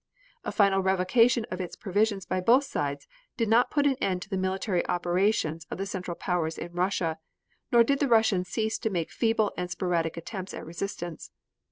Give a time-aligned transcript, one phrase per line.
[0.43, 3.07] A final revocation of its provisions by both sides
[3.37, 7.19] did not put an end to the military operations of the Central Powers in Russia,
[7.71, 11.29] nor did the Russians cease to make feeble and sporadic attempts at resistance.